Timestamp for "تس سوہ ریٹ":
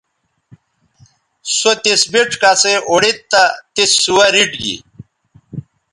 3.75-4.51